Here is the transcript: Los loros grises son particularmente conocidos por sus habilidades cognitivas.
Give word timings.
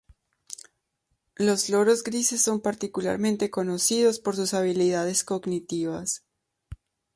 Los 1.35 1.69
loros 1.69 2.03
grises 2.03 2.41
son 2.41 2.59
particularmente 2.59 3.51
conocidos 3.51 4.19
por 4.19 4.35
sus 4.35 4.55
habilidades 4.55 5.23
cognitivas. 5.23 6.25